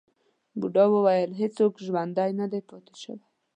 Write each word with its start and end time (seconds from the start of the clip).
بوډا 0.59 0.85
وویل 0.91 1.31
هیڅوک 1.41 1.73
ژوندی 1.85 2.31
نه 2.39 2.45
دی 2.51 2.61
پاتې 2.69 2.95
شوی. 3.01 3.25